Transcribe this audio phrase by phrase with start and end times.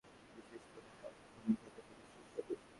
[0.35, 2.53] বিশেষ করে হাঁস ভুনা খেতে খুবই সুস্বাদু।